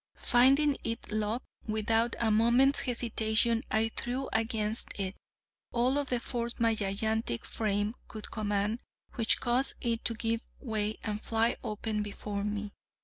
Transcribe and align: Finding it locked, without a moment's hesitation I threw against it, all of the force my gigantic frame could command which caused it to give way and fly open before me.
Finding 0.17 0.77
it 0.83 1.11
locked, 1.11 1.45
without 1.67 2.15
a 2.19 2.31
moment's 2.31 2.79
hesitation 2.79 3.63
I 3.69 3.89
threw 3.89 4.29
against 4.33 4.89
it, 4.99 5.15
all 5.71 5.99
of 5.99 6.09
the 6.09 6.19
force 6.19 6.55
my 6.57 6.73
gigantic 6.73 7.45
frame 7.45 7.93
could 8.07 8.31
command 8.31 8.81
which 9.13 9.39
caused 9.39 9.75
it 9.79 10.03
to 10.05 10.15
give 10.15 10.41
way 10.59 10.97
and 11.03 11.21
fly 11.21 11.55
open 11.63 12.01
before 12.01 12.43
me. 12.43 12.73